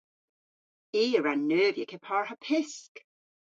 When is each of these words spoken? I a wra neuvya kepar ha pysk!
I 1.01 1.03
a 1.17 1.19
wra 1.19 1.33
neuvya 1.37 1.85
kepar 1.91 2.25
ha 2.29 2.35
pysk! 2.45 2.95